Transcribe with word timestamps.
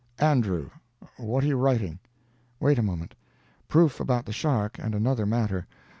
"Andrew. 0.17 0.71
What 1.17 1.43
are 1.43 1.47
you 1.47 1.57
writing?" 1.57 1.99
"Wait 2.59 2.79
a 2.79 2.81
moment. 2.81 3.13
Proof 3.67 3.99
about 3.99 4.25
the 4.25 4.33
shark 4.33 4.79
and 4.79 4.95
another 4.95 5.27
matter. 5.27 5.67